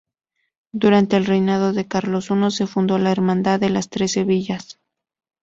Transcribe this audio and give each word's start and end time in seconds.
Durante 0.73 1.15
el 1.15 1.25
reinado 1.25 1.73
de 1.73 1.87
Carlos 1.87 2.31
I, 2.31 2.49
se 2.49 2.65
fundó 2.65 2.97
la 2.97 3.11
Hermandad 3.11 3.59
de 3.59 3.69
las 3.69 3.89
Trece 3.91 4.23
Villas. 4.23 4.79